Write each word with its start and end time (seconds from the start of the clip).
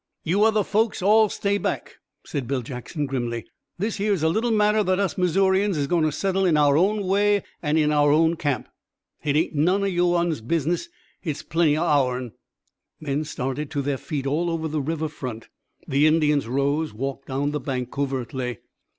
"You 0.23 0.43
other 0.45 0.63
folks 0.63 1.03
all 1.03 1.29
stay 1.29 1.59
back," 1.59 1.97
said 2.25 2.47
Bill 2.47 2.63
Jackson 2.63 3.05
grimly. 3.05 3.45
"This 3.77 3.97
here 3.97 4.13
is 4.13 4.23
a 4.23 4.29
little 4.29 4.49
matter 4.49 4.83
that 4.83 4.97
us 4.97 5.15
Missourians 5.15 5.77
is 5.77 5.85
goin' 5.85 6.01
to 6.05 6.11
settle 6.11 6.43
in 6.43 6.57
our 6.57 6.75
own 6.75 7.05
way 7.05 7.43
an' 7.61 7.77
in 7.77 7.91
our 7.91 8.11
own 8.11 8.35
camp. 8.35 8.67
Hit 9.19 9.35
ain't 9.35 9.53
none 9.53 9.83
o' 9.83 9.85
you 9.85 10.15
uns' 10.15 10.41
business. 10.41 10.89
Hit's 11.21 11.43
plenty 11.43 11.77
o' 11.77 11.83
ourn." 11.83 12.31
Men 12.99 13.23
started 13.25 13.69
to 13.69 13.83
their 13.83 13.99
feet 13.99 14.25
over 14.25 14.49
all 14.63 14.67
the 14.67 14.81
river 14.81 15.07
front. 15.07 15.49
The 15.87 16.07
Indians 16.07 16.47
rose, 16.47 16.95
walked 16.95 17.27
down 17.27 17.51
the 17.51 17.59
bank 17.59 17.91
covertly. 17.91 18.57